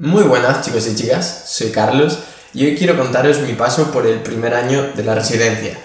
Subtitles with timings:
[0.00, 2.20] Muy buenas chicos y chicas, soy Carlos
[2.54, 5.78] y hoy quiero contaros mi paso por el primer año de la residencia.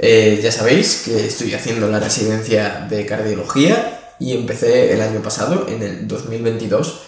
[0.00, 5.68] Eh, ya sabéis que estoy haciendo la residencia de cardiología y empecé el año pasado,
[5.68, 7.02] en el 2022.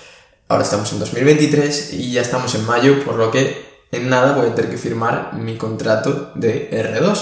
[0.46, 4.46] Ahora estamos en 2023 y ya estamos en mayo, por lo que en nada voy
[4.46, 7.18] a tener que firmar mi contrato de R2.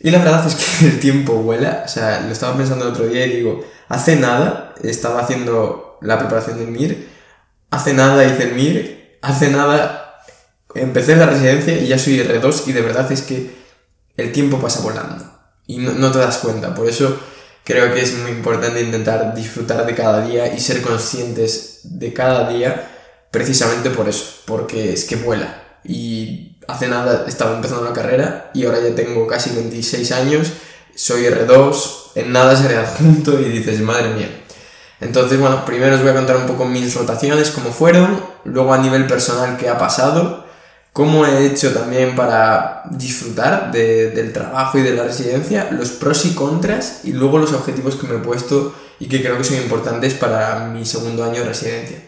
[0.00, 3.06] Y la verdad es que el tiempo vuela, o sea, lo estaba pensando el otro
[3.08, 7.11] día y digo, hace nada estaba haciendo la preparación del MIR
[7.72, 10.20] hace nada hice el MIR, hace nada
[10.74, 13.50] empecé la residencia y ya soy R2 y de verdad es que
[14.16, 15.24] el tiempo pasa volando
[15.66, 16.74] y no, te das cuenta.
[16.74, 17.18] Por eso
[17.64, 22.48] creo que es muy importante intentar disfrutar de cada día y ser conscientes de cada
[22.50, 22.90] día
[23.30, 25.78] precisamente por eso, porque es que vuela.
[25.82, 30.52] Y hace nada estaba empezando la carrera y ahora ya tengo casi 26 años,
[30.94, 34.41] soy R2, en nada seré adjunto y dices, madre mía,
[35.02, 38.78] entonces, bueno, primero os voy a contar un poco mis rotaciones, cómo fueron, luego a
[38.78, 40.44] nivel personal qué ha pasado,
[40.92, 46.34] cómo he hecho también para disfrutar del trabajo y de la residencia, los pros y
[46.34, 50.14] contras y luego los objetivos que me he puesto y que creo que son importantes
[50.14, 51.98] para mi segundo año de residencia.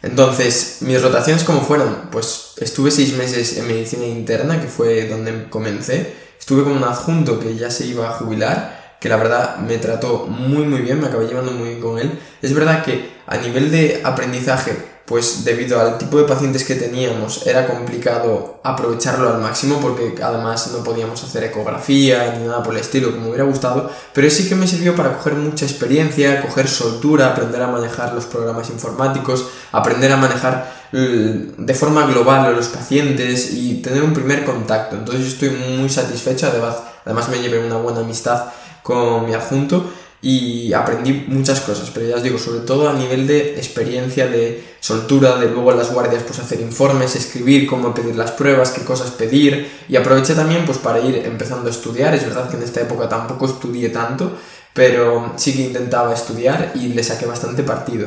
[0.00, 2.08] Entonces, mis rotaciones cómo fueron?
[2.12, 6.14] Pues estuve seis meses en medicina interna, que fue donde comencé.
[6.38, 10.26] Estuve con un adjunto que ya se iba a jubilar que la verdad me trató
[10.26, 12.18] muy muy bien, me acabé llevando muy bien con él.
[12.42, 17.46] Es verdad que a nivel de aprendizaje, pues debido al tipo de pacientes que teníamos,
[17.46, 22.80] era complicado aprovecharlo al máximo porque además no podíamos hacer ecografía ni nada por el
[22.80, 26.68] estilo como me hubiera gustado, pero sí que me sirvió para coger mucha experiencia, coger
[26.68, 32.68] soltura, aprender a manejar los programas informáticos, aprender a manejar de forma global a los
[32.68, 34.96] pacientes y tener un primer contacto.
[34.96, 38.46] Entonces yo estoy muy satisfecho, además, además me llevé una buena amistad
[38.88, 39.84] con mi adjunto
[40.22, 44.64] y aprendí muchas cosas, pero ya os digo, sobre todo a nivel de experiencia, de
[44.80, 48.80] soltura, de luego a las guardias pues hacer informes, escribir cómo pedir las pruebas, qué
[48.84, 52.62] cosas pedir y aproveché también pues para ir empezando a estudiar, es verdad que en
[52.62, 54.32] esta época tampoco estudié tanto,
[54.72, 58.06] pero sí que intentaba estudiar y le saqué bastante partido.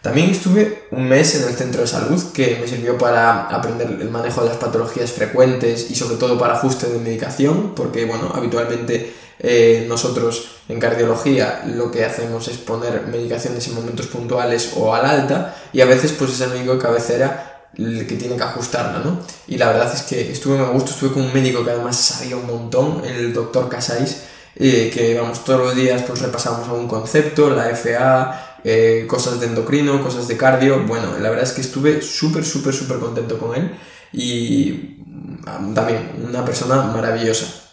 [0.00, 4.10] También estuve un mes en el centro de salud que me sirvió para aprender el
[4.10, 9.12] manejo de las patologías frecuentes y sobre todo para ajuste de medicación, porque bueno, habitualmente
[9.42, 15.06] eh, nosotros en cardiología lo que hacemos es poner medicaciones en momentos puntuales o al
[15.06, 18.98] alta y a veces pues es el médico de cabecera el que tiene que ajustarla,
[18.98, 19.20] ¿no?
[19.46, 22.36] Y la verdad es que estuve a gusto, estuve con un médico que además sabía
[22.36, 24.24] un montón, el doctor Casais,
[24.56, 29.46] eh, que vamos todos los días pues repasamos algún concepto, la FA, eh, cosas de
[29.46, 33.54] endocrino, cosas de cardio, bueno, la verdad es que estuve súper, súper, súper contento con
[33.54, 33.70] él
[34.12, 37.69] y mm, también una persona maravillosa.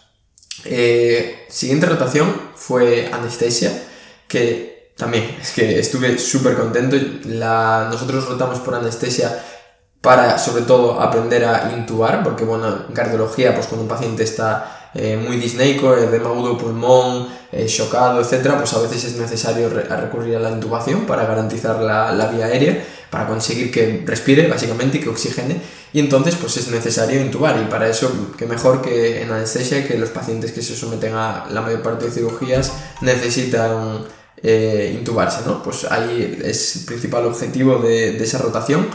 [0.64, 3.72] Eh, siguiente rotación fue anestesia,
[4.26, 6.96] que también es que estuve súper contento.
[7.24, 9.42] La, nosotros rotamos por anestesia
[10.00, 14.87] para sobre todo aprender a intubar, porque bueno, en cardiología, pues cuando un paciente está
[14.94, 20.36] eh, muy disneico, edema agudo pulmón, eh, chocado, etcétera, pues a veces es necesario recurrir
[20.36, 25.00] a la intubación para garantizar la, la, vía aérea, para conseguir que respire básicamente y
[25.00, 25.60] que oxigene,
[25.92, 29.98] y entonces pues es necesario intubar, y para eso, que mejor que en anestesia, que
[29.98, 34.04] los pacientes que se someten a la mayor parte de cirugías necesitan
[34.42, 35.62] eh, intubarse, ¿no?
[35.62, 38.86] Pues ahí es el principal objetivo de, de esa rotación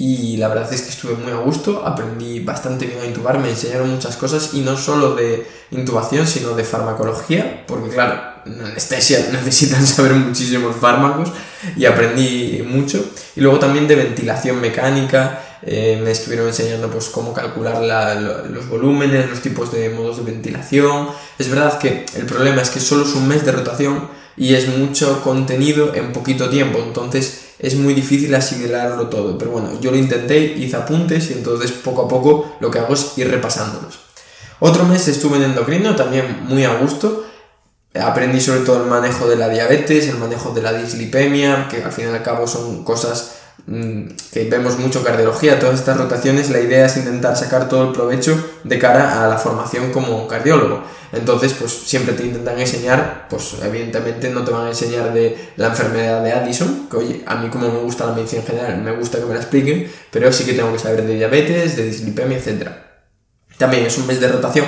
[0.00, 3.50] y la verdad es que estuve muy a gusto, aprendí bastante bien a intubar, me
[3.50, 9.28] enseñaron muchas cosas y no solo de intubación, sino de farmacología, porque claro, en anestesia
[9.32, 11.30] necesitan saber muchísimos fármacos
[11.76, 13.04] y aprendí mucho.
[13.36, 17.82] Y luego también de ventilación mecánica, eh, me estuvieron enseñando pues cómo calcular
[18.48, 21.08] los volúmenes, los tipos de modos de ventilación.
[21.38, 24.66] Es verdad que el problema es que solo es un mes de rotación y es
[24.66, 29.36] mucho contenido en poquito tiempo, entonces es muy difícil asimilarlo todo.
[29.38, 32.94] Pero bueno, yo lo intenté, hice apuntes y entonces poco a poco lo que hago
[32.94, 34.00] es ir repasándolos.
[34.60, 37.26] Otro mes estuve en endocrino, también muy a gusto.
[37.94, 41.92] Aprendí sobre todo el manejo de la diabetes, el manejo de la dislipemia, que al
[41.92, 46.86] fin y al cabo son cosas que vemos mucho cardiología, todas estas rotaciones, la idea
[46.86, 50.82] es intentar sacar todo el provecho de cara a la formación como cardiólogo.
[51.12, 55.68] Entonces, pues siempre te intentan enseñar, pues evidentemente no te van a enseñar de la
[55.68, 58.92] enfermedad de Addison, que oye, a mí como me gusta la medicina en general, me
[58.92, 62.38] gusta que me la expliquen, pero sí que tengo que saber de diabetes, de dislipemia,
[62.38, 62.68] etc.
[63.58, 64.66] También es un mes de rotación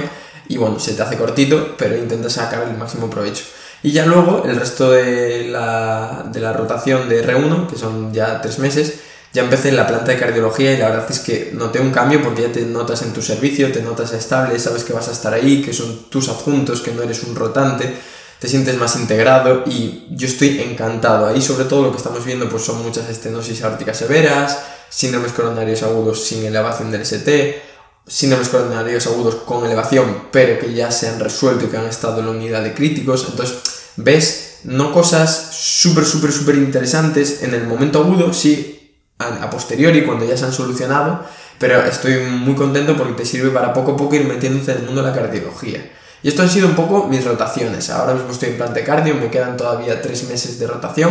[0.49, 3.45] y bueno, se te hace cortito, pero intentas sacar el máximo provecho.
[3.83, 8.41] Y ya luego, el resto de la, de la rotación de R1, que son ya
[8.41, 9.01] tres meses,
[9.33, 12.23] ya empecé en la planta de cardiología y la verdad es que noté un cambio
[12.23, 15.33] porque ya te notas en tu servicio, te notas estable, sabes que vas a estar
[15.33, 17.97] ahí, que son tus adjuntos, que no eres un rotante,
[18.39, 21.27] te sientes más integrado y yo estoy encantado.
[21.27, 24.59] Ahí sobre todo lo que estamos viendo pues son muchas estenosis aórticas severas,
[24.91, 27.63] síndromes coronarios agudos sin elevación del ST,
[28.07, 32.21] síndromes coronarios agudos con elevación pero que ya se han resuelto y que han estado
[32.21, 33.27] en la unidad de críticos.
[33.31, 38.73] Entonces ves no cosas súper, súper, súper interesantes en el momento agudo, sí
[39.19, 41.25] a, posteriori cuando ya se han solucionado,
[41.59, 44.85] pero estoy muy contento porque te sirve para poco a poco ir metiéndote en el
[44.85, 45.91] mundo de la cardiología.
[46.23, 47.91] Y esto han sido un poco mis rotaciones.
[47.91, 51.11] Ahora mismo estoy en plan de cardio, me quedan todavía tres meses de rotación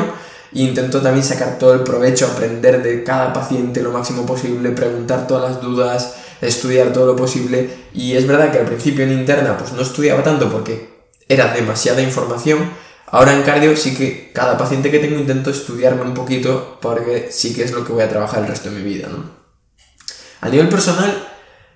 [0.54, 5.28] e intento también sacar todo el provecho, aprender de cada paciente lo máximo posible, preguntar
[5.28, 7.70] todas las dudas, estudiar todo lo posible.
[7.94, 11.01] Y es verdad que al principio en interna pues no estudiaba tanto porque
[11.32, 12.70] era demasiada información.
[13.08, 17.54] Ahora en cardio sí que cada paciente que tengo intento estudiarme un poquito porque sí
[17.54, 19.10] que es lo que voy a trabajar el resto de mi vida.
[20.42, 21.28] A nivel personal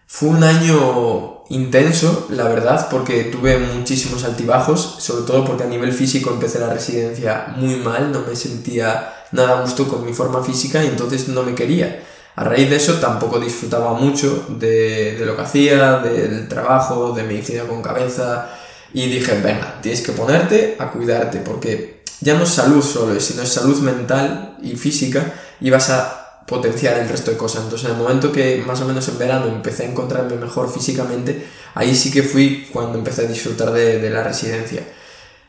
[0.07, 5.94] fue un año intenso, la verdad, porque tuve muchísimos altibajos, sobre todo porque a nivel
[5.94, 10.44] físico empecé la residencia muy mal, no me sentía nada a gusto con mi forma
[10.44, 12.04] física y entonces no me quería.
[12.38, 17.24] A raíz de eso tampoco disfrutaba mucho de, de lo que hacía, del trabajo, de
[17.24, 18.50] medicina con cabeza
[18.94, 23.42] y dije, venga, tienes que ponerte a cuidarte porque ya no es salud solo, sino
[23.42, 27.64] es salud mental y física y vas a potenciar el resto de cosas.
[27.64, 31.46] Entonces, en el momento que más o menos en verano empecé a encontrarme mejor físicamente,
[31.74, 34.84] ahí sí que fui cuando empecé a disfrutar de, la residencia.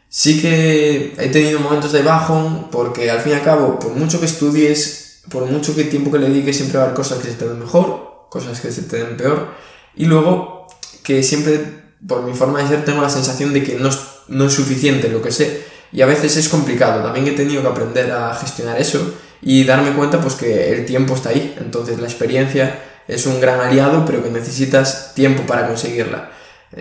[0.09, 4.21] Sí que he tenido momentos de bajón, porque al fin y al cabo, por mucho
[4.21, 7.29] que estudies, por mucho que tiempo que le dediques, siempre va a haber cosas que
[7.29, 9.49] se te den mejor, cosas que se te den peor,
[9.94, 10.69] y luego
[11.03, 13.90] que siempre, por mi forma de ser, tengo la sensación de que no
[14.28, 17.02] no es suficiente lo que sé, y a veces es complicado.
[17.02, 21.14] También he tenido que aprender a gestionar eso y darme cuenta pues que el tiempo
[21.14, 21.56] está ahí.
[21.58, 26.32] Entonces la experiencia es un gran aliado, pero que necesitas tiempo para conseguirla.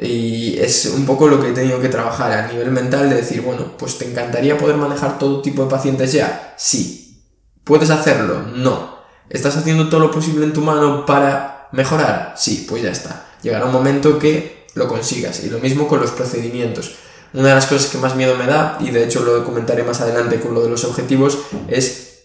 [0.01, 3.41] Y es un poco lo que he tenido que trabajar a nivel mental de decir,
[3.41, 6.55] bueno, pues te encantaría poder manejar todo tipo de pacientes ya.
[6.57, 7.23] Sí.
[7.63, 8.41] ¿Puedes hacerlo?
[8.55, 8.95] No.
[9.29, 12.33] ¿Estás haciendo todo lo posible en tu mano para mejorar?
[12.35, 13.27] Sí, pues ya está.
[13.41, 15.43] Llegará un momento que lo consigas.
[15.43, 16.95] Y lo mismo con los procedimientos.
[17.33, 19.99] Una de las cosas que más miedo me da, y de hecho lo comentaré más
[19.99, 22.23] adelante con lo de los objetivos, es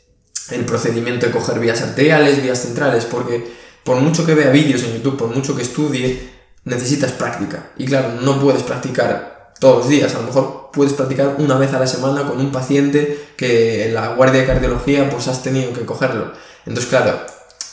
[0.51, 3.51] el procedimiento de coger vías arteriales, vías centrales, porque
[3.83, 6.31] por mucho que vea vídeos en YouTube, por mucho que estudie,
[6.65, 7.71] necesitas práctica.
[7.79, 11.73] Y claro, no puedes practicar todos los días, a lo mejor puedes practicar una vez
[11.73, 15.73] a la semana con un paciente que en la guardia de cardiología pues has tenido
[15.73, 16.33] que cogerlo.
[16.67, 17.21] Entonces, claro,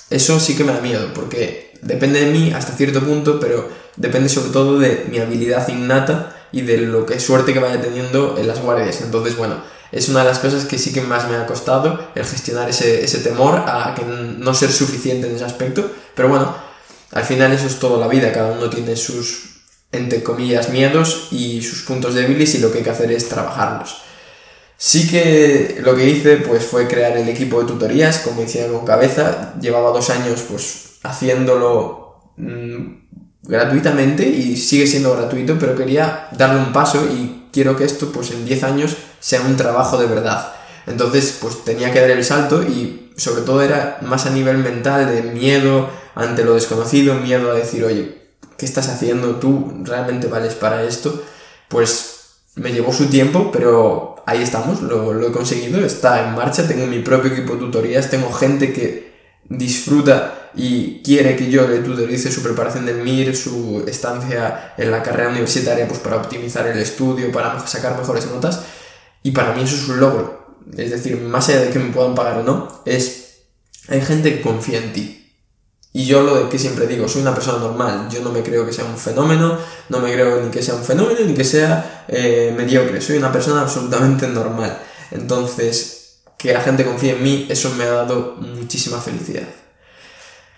[0.10, 4.30] eso sí que me da miedo, porque depende de mí hasta cierto punto, pero depende
[4.30, 8.48] sobre todo de mi habilidad innata y de lo que suerte que vaya teniendo en
[8.48, 9.02] las guardias.
[9.02, 9.62] Entonces, bueno,
[9.92, 13.04] es una de las cosas que sí que más me ha costado, el gestionar ese,
[13.04, 15.90] ese temor a que no ser suficiente en ese aspecto.
[16.16, 16.56] Pero bueno,
[17.12, 19.62] al final eso es toda la vida, cada uno tiene sus,
[19.92, 24.02] entre comillas, miedos y sus puntos débiles y lo que hay que hacer es trabajarlos.
[24.78, 28.86] Sí que lo que hice pues fue crear el equipo de tutorías, como decía con
[28.86, 33.07] cabeza, llevaba dos años pues haciéndolo mm,
[33.48, 38.32] gratuitamente y sigue siendo gratuito, pero quería darle un paso y quiero que esto pues
[38.32, 40.54] en 10 años sea un trabajo de verdad.
[40.86, 45.08] Entonces pues tenía que dar el salto y sobre todo era más a nivel mental
[45.08, 48.18] de miedo ante lo desconocido, miedo a decir, oye,
[48.58, 49.74] ¿qué estás haciendo tú?
[49.84, 51.24] ¿Realmente vales para esto?
[51.68, 52.18] Pues
[52.56, 56.88] me llevó su tiempo, pero ahí estamos, lo, lo he conseguido, está en marcha, tengo
[56.88, 59.14] mi propio equipo de tutorías, tengo gente que
[59.50, 65.04] disfruta y quiere que yo le tutorice su preparación del MIR, su estancia en la
[65.04, 68.62] carrera universitaria pues para optimizar el estudio, para sacar mejores notas
[69.24, 70.56] y para mí eso es un logro.
[70.76, 73.28] Es decir, más allá de que me puedan pagar o no, es
[73.88, 75.14] hay gente que confía en ti.
[75.94, 78.74] Y yo lo que siempre digo, soy una persona normal, yo no me creo que
[78.74, 79.58] sea un fenómeno,
[79.90, 83.32] no me creo ni que sea un fenómeno ni que sea eh, mediocre, soy una
[83.32, 84.78] persona absolutamente normal.
[85.12, 89.48] Entonces, que la gente confíe en mí, eso me ha dado muchísima felicidad.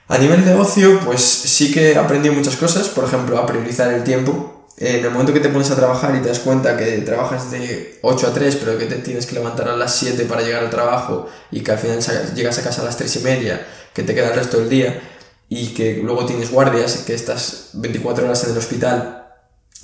[0.10, 3.94] A nivel de ocio, pues sí que he aprendido muchas cosas, por ejemplo, a priorizar
[3.94, 4.66] el tiempo.
[4.76, 8.00] En el momento que te pones a trabajar y te das cuenta que trabajas de
[8.02, 10.72] 8 a 3, pero que te tienes que levantar a las 7 para llegar al
[10.72, 12.00] trabajo y que al final
[12.34, 15.00] llegas a casa a las 3 y media, que te queda el resto del día
[15.48, 19.28] y que luego tienes guardias, que estás 24 horas en el hospital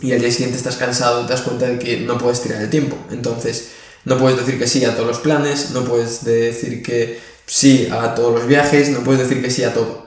[0.01, 2.72] y al día siguiente estás cansado, te das cuenta de que no puedes tirar el
[2.72, 2.98] tiempo.
[3.12, 3.74] Entonces,
[4.05, 8.15] no puedes decir que sí a todos los planes, no puedes decir que sí a
[8.15, 10.05] todos los viajes, no puedes decir que sí a todo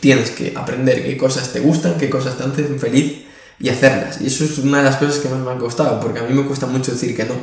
[0.00, 3.24] tienes que aprender qué cosas te gustan, qué cosas te hacen feliz
[3.58, 4.20] y hacerlas.
[4.20, 6.34] Y eso es una de las cosas que más me han costado, porque a mí
[6.34, 7.34] me cuesta mucho decir que no.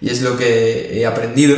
[0.00, 1.56] Y es lo que he aprendido.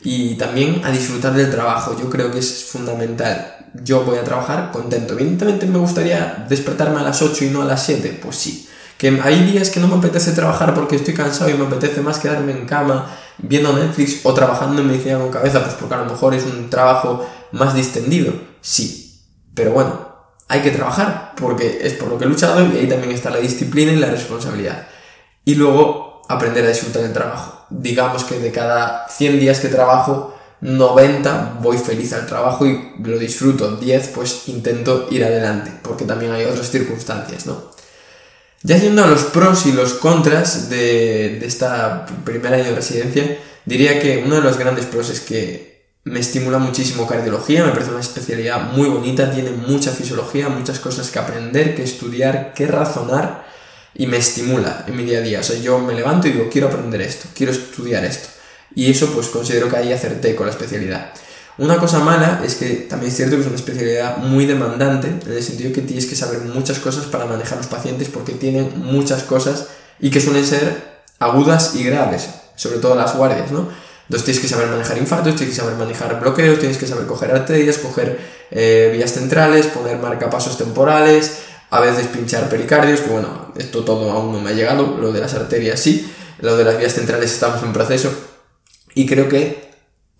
[0.00, 3.56] Y también a disfrutar del trabajo, yo creo que es fundamental.
[3.82, 5.14] Yo voy a trabajar contento.
[5.14, 8.68] Evidentemente me gustaría despertarme a las 8 y no a las 7, pues sí.
[8.96, 12.18] Que hay días que no me apetece trabajar porque estoy cansado y me apetece más
[12.18, 16.06] quedarme en cama viendo Netflix o trabajando en medicina con cabeza, pues porque a lo
[16.06, 18.32] mejor es un trabajo más distendido.
[18.60, 19.07] Sí,
[19.58, 20.08] pero bueno,
[20.46, 23.38] hay que trabajar porque es por lo que he luchado y ahí también está la
[23.38, 24.86] disciplina y la responsabilidad.
[25.44, 27.66] Y luego aprender a disfrutar del trabajo.
[27.68, 33.18] Digamos que de cada 100 días que trabajo, 90 voy feliz al trabajo y lo
[33.18, 33.76] disfruto.
[33.76, 37.72] 10 pues intento ir adelante porque también hay otras circunstancias, ¿no?
[38.62, 43.38] Ya yendo a los pros y los contras de, de esta primer año de residencia,
[43.64, 47.90] diría que uno de los grandes pros es que me estimula muchísimo cardiología, me parece
[47.90, 53.46] una especialidad muy bonita, tiene mucha fisiología, muchas cosas que aprender, que estudiar, que razonar
[53.94, 55.40] y me estimula en mi día a día.
[55.40, 58.28] O sea, yo me levanto y digo, quiero aprender esto, quiero estudiar esto.
[58.74, 61.12] Y eso pues considero que ahí acerté con la especialidad.
[61.58, 65.32] Una cosa mala es que también es cierto que es una especialidad muy demandante, en
[65.32, 69.24] el sentido que tienes que saber muchas cosas para manejar los pacientes porque tienen muchas
[69.24, 69.66] cosas
[69.98, 73.68] y que suelen ser agudas y graves, sobre todo las guardias, ¿no?
[74.08, 77.30] Entonces tienes que saber manejar infartos, tienes que saber manejar bloqueos, tienes que saber coger
[77.30, 78.18] arterias, coger
[78.50, 84.32] eh, vías centrales, poner marcapasos temporales, a veces pinchar pericardios, que bueno, esto todo aún
[84.32, 86.10] no me ha llegado, lo de las arterias sí,
[86.40, 88.10] lo de las vías centrales estamos en proceso
[88.94, 89.68] y creo que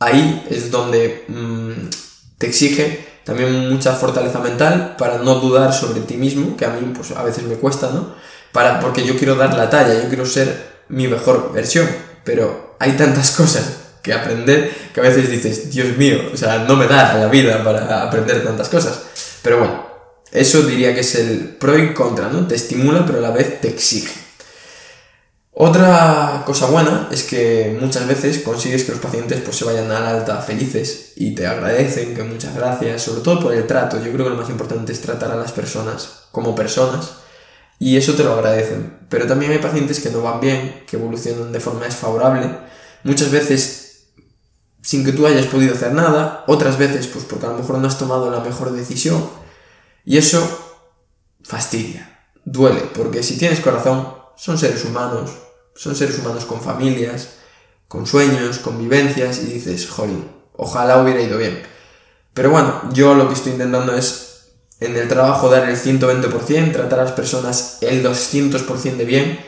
[0.00, 1.88] ahí es donde mm,
[2.36, 6.92] te exige también mucha fortaleza mental para no dudar sobre ti mismo, que a mí
[6.94, 8.14] pues a veces me cuesta, ¿no?
[8.52, 11.88] Para, porque yo quiero dar la talla, yo quiero ser mi mejor versión,
[12.24, 13.64] pero hay tantas cosas
[14.02, 17.62] que aprender que a veces dices, Dios mío, o sea, no me da la vida
[17.62, 19.00] para aprender tantas cosas.
[19.42, 19.86] Pero bueno,
[20.30, 22.46] eso diría que es el pro y contra, ¿no?
[22.46, 24.28] Te estimula, pero a la vez te exige.
[25.60, 30.06] Otra cosa buena es que muchas veces consigues que los pacientes pues, se vayan al
[30.06, 33.96] alta felices y te agradecen, que muchas gracias, sobre todo por el trato.
[33.96, 37.10] Yo creo que lo más importante es tratar a las personas como personas
[37.78, 38.98] y eso te lo agradecen.
[39.08, 42.50] Pero también hay pacientes que no van bien, que evolucionan de forma desfavorable,
[43.04, 43.84] muchas veces
[44.82, 47.88] sin que tú hayas podido hacer nada, otras veces pues porque a lo mejor no
[47.88, 49.28] has tomado la mejor decisión
[50.04, 50.40] y eso
[51.42, 55.30] fastidia, duele, porque si tienes corazón, son seres humanos,
[55.74, 57.30] son seres humanos con familias,
[57.88, 61.62] con sueños, con vivencias, y dices, jolín, ojalá hubiera ido bien.
[62.34, 64.27] Pero bueno, yo lo que estoy intentando es
[64.80, 69.38] en el trabajo dar el 120%, tratar a las personas el 200% de bien,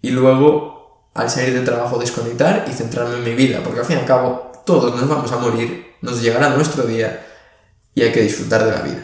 [0.00, 3.96] y luego al salir del trabajo desconectar y centrarme en mi vida, porque al fin
[3.96, 7.26] y al cabo todos nos vamos a morir, nos llegará nuestro día
[7.94, 9.02] y hay que disfrutar de la vida.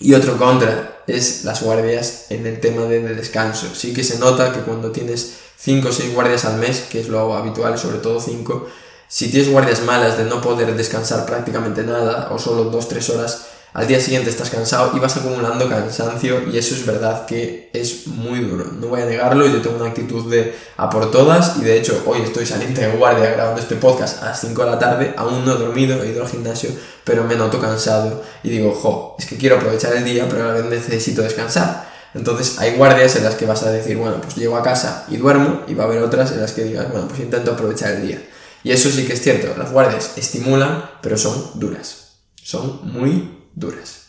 [0.00, 3.74] Y otro contra es las guardias en el tema de, descanso.
[3.74, 7.08] Sí que se nota que cuando tienes 5 o 6 guardias al mes, que es
[7.08, 8.66] lo habitual, sobre todo 5,
[9.06, 13.86] si tienes guardias malas de no poder descansar prácticamente nada o solo 2-3 horas, al
[13.86, 18.40] día siguiente estás cansado y vas acumulando cansancio y eso es verdad que es muy
[18.40, 18.64] duro.
[18.72, 22.02] No voy a negarlo, yo tengo una actitud de a por todas y de hecho
[22.06, 25.44] hoy estoy saliendo de guardia grabando este podcast a las 5 de la tarde, aún
[25.44, 26.70] no he dormido, he ido al gimnasio,
[27.04, 30.46] pero me noto cansado y digo, jo, es que quiero aprovechar el día, pero a
[30.48, 31.88] la vez necesito descansar.
[32.12, 35.16] Entonces hay guardias en las que vas a decir, bueno, pues llego a casa y
[35.16, 38.06] duermo y va a haber otras en las que digas, bueno, pues intento aprovechar el
[38.06, 38.20] día.
[38.64, 42.16] Y eso sí que es cierto, las guardias estimulan, pero son duras.
[42.42, 44.00] Son muy duras.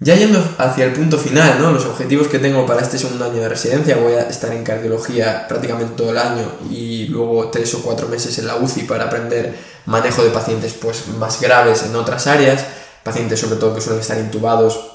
[0.00, 1.72] Ya yendo hacia el punto final, ¿no?
[1.72, 5.46] Los objetivos que tengo para este segundo año de residencia, voy a estar en cardiología
[5.48, 9.56] prácticamente todo el año y luego tres o cuatro meses en la UCI para aprender
[9.86, 12.64] manejo de pacientes pues, más graves en otras áreas,
[13.02, 14.88] pacientes sobre todo que suelen estar intubados,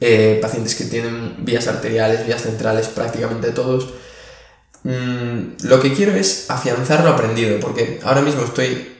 [0.00, 3.90] eh, pacientes que tienen vías arteriales, vías centrales, prácticamente todos.
[4.82, 8.95] Mm, lo que quiero es afianzar lo aprendido, porque ahora mismo estoy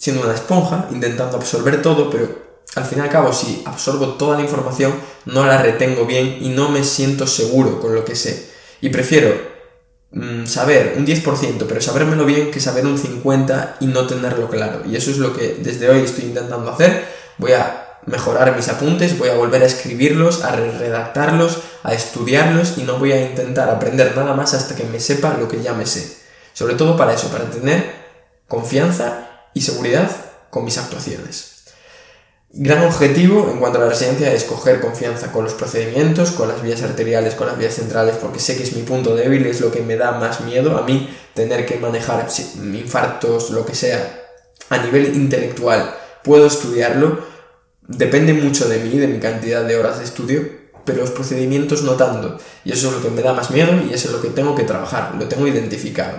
[0.00, 2.26] siendo una esponja, intentando absorber todo, pero
[2.74, 4.94] al fin y al cabo, si absorbo toda la información,
[5.26, 8.48] no la retengo bien y no me siento seguro con lo que sé.
[8.80, 9.34] Y prefiero
[10.12, 14.82] mm, saber un 10%, pero sabérmelo bien, que saber un 50% y no tenerlo claro.
[14.88, 17.04] Y eso es lo que desde hoy estoy intentando hacer.
[17.36, 22.84] Voy a mejorar mis apuntes, voy a volver a escribirlos, a redactarlos, a estudiarlos y
[22.84, 25.84] no voy a intentar aprender nada más hasta que me sepa lo que ya me
[25.84, 26.16] sé.
[26.54, 28.00] Sobre todo para eso, para tener
[28.48, 30.10] confianza y seguridad
[30.50, 31.50] con mis actuaciones.
[32.52, 36.60] Gran objetivo en cuanto a la residencia es coger confianza con los procedimientos, con las
[36.62, 39.70] vías arteriales, con las vías centrales, porque sé que es mi punto débil, es lo
[39.70, 42.26] que me da más miedo a mí tener que manejar
[42.56, 44.20] infartos, lo que sea,
[44.68, 45.94] a nivel intelectual.
[46.24, 47.24] Puedo estudiarlo,
[47.86, 50.42] depende mucho de mí, de mi cantidad de horas de estudio,
[50.84, 52.36] pero los procedimientos no tanto.
[52.64, 54.56] Y eso es lo que me da más miedo y eso es lo que tengo
[54.56, 56.18] que trabajar, lo tengo identificado.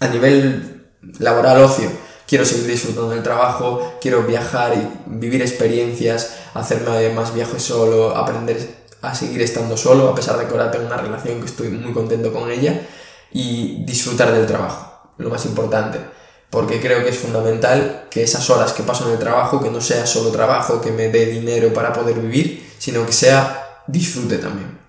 [0.00, 0.86] A nivel
[1.18, 1.90] laboral ocio,
[2.26, 8.86] quiero seguir disfrutando del trabajo, quiero viajar y vivir experiencias, hacerme más viajes solo, aprender
[9.02, 11.92] a seguir estando solo, a pesar de que ahora tengo una relación que estoy muy
[11.92, 12.80] contento con ella,
[13.32, 16.00] y disfrutar del trabajo, lo más importante,
[16.50, 19.80] porque creo que es fundamental que esas horas que paso en el trabajo, que no
[19.80, 24.85] sea solo trabajo, que me dé dinero para poder vivir, sino que sea disfrute también.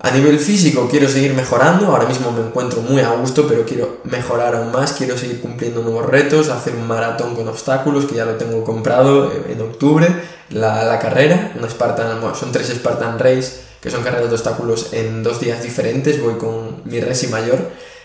[0.00, 3.98] A nivel físico quiero seguir mejorando, ahora mismo me encuentro muy a gusto, pero quiero
[4.04, 8.24] mejorar aún más, quiero seguir cumpliendo nuevos retos, hacer un maratón con obstáculos, que ya
[8.24, 10.06] lo tengo comprado en octubre,
[10.50, 15.40] la, carrera, una Spartan, son tres Spartan Race, que son carreras de obstáculos en dos
[15.40, 17.58] días diferentes, voy con mi resi mayor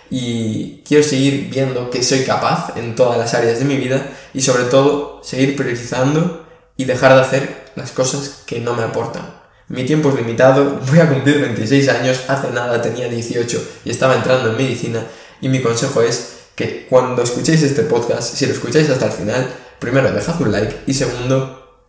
[0.10, 4.42] y quiero seguir viendo que soy capaz en todas las áreas de mi vida y
[4.42, 9.86] sobre todo seguir priorizando y dejar de hacer las cosas que no me aportan mi
[9.86, 14.52] tiempo es limitado, voy a cumplir 26 años, hace nada tenía 18 y estaba entrando
[14.52, 15.06] en medicina
[15.42, 19.54] y mi consejo es que cuando escuchéis este podcast, si lo escucháis hasta el final,
[19.80, 21.88] primero dejad un like y segundo,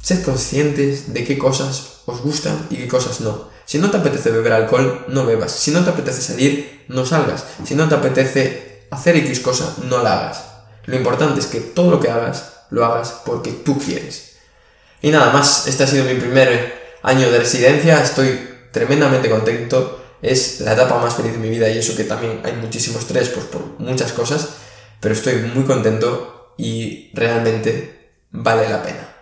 [0.00, 3.48] sed conscientes de qué cosas os gustan y qué cosas no.
[3.66, 5.52] Si no te apetece beber alcohol, no bebas.
[5.52, 7.44] Si no te apetece salir, no salgas.
[7.64, 10.44] Si no te apetece hacer X cosa, no la hagas.
[10.84, 14.33] Lo importante es que todo lo que hagas, lo hagas porque tú quieres.
[15.04, 18.40] Y nada más, este ha sido mi primer año de residencia, estoy
[18.72, 22.54] tremendamente contento, es la etapa más feliz de mi vida y eso que también hay
[22.54, 24.54] muchísimo estrés pues, por muchas cosas,
[25.00, 29.13] pero estoy muy contento y realmente vale la pena.